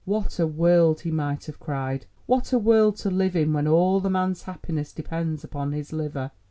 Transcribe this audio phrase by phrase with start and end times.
[0.03, 3.99] "What a world," he might have cried, "what a world to live in when all
[3.99, 6.31] the man's happiness depends upon his liver!"